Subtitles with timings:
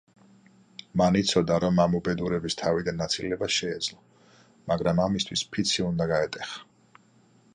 [1.01, 3.99] მან იცოდა, რომ ამ უბედურების თავიდან აცილება შეეძლო,
[4.71, 6.65] მაგრამ ამისთვის ფიცი უნდა გაეტეხა.